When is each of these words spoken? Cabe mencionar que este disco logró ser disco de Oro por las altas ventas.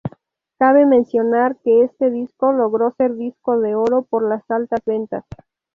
Cabe 0.57 0.87
mencionar 0.87 1.57
que 1.63 1.83
este 1.83 2.09
disco 2.09 2.51
logró 2.53 2.89
ser 2.97 3.13
disco 3.17 3.59
de 3.59 3.75
Oro 3.75 4.01
por 4.01 4.27
las 4.27 4.41
altas 4.49 4.79
ventas. 4.83 5.25